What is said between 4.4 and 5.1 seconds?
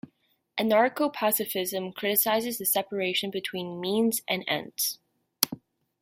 ends.